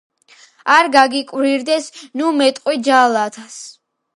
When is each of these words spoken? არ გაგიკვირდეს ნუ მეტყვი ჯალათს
არ 0.75 0.89
გაგიკვირდეს 0.95 1.91
ნუ 2.17 2.33
მეტყვი 2.41 2.75
ჯალათს 2.89 3.61